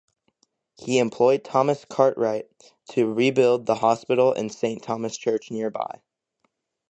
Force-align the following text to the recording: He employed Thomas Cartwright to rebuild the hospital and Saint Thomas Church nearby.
He 0.79 0.97
employed 0.97 1.43
Thomas 1.43 1.85
Cartwright 1.85 2.47
to 2.89 3.13
rebuild 3.13 3.67
the 3.67 3.75
hospital 3.75 4.33
and 4.33 4.51
Saint 4.51 4.81
Thomas 4.81 5.15
Church 5.15 5.51
nearby. 5.51 6.01